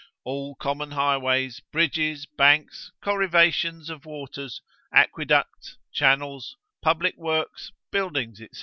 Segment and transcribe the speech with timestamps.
[0.23, 4.59] All common highways, bridges, banks, corrivations of waters,
[4.91, 8.47] aqueducts, channels, public works, buildings, &c.